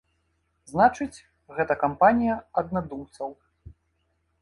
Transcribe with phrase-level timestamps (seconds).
[0.71, 1.23] Значыць,
[1.59, 3.29] гэта кампанія аднадумцаў.